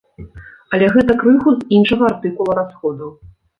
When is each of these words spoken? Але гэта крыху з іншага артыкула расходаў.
Але 0.77 0.87
гэта 0.95 1.17
крыху 1.25 1.53
з 1.59 1.79
іншага 1.81 2.03
артыкула 2.11 2.59
расходаў. 2.63 3.09